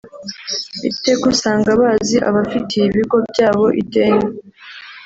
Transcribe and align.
Iteka 0.89 1.23
usanga 1.33 1.69
bazi 1.81 2.17
abafitiye 2.29 2.83
ibigo 2.87 3.17
byabo 3.29 3.65
ideni 3.81 4.27